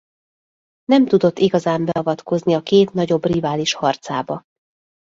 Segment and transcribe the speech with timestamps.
[0.85, 4.43] Nem tudott igazán beavatkozni a két nagyobb rivális harcába.